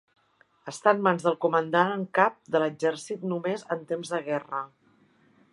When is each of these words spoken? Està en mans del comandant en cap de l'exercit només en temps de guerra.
Està 0.71 0.93
en 0.97 1.03
mans 1.07 1.25
del 1.27 1.37
comandant 1.45 1.93
en 1.97 2.07
cap 2.21 2.41
de 2.55 2.63
l'exercit 2.65 3.29
només 3.35 3.69
en 3.77 3.87
temps 3.93 4.15
de 4.15 4.27
guerra. 4.31 4.65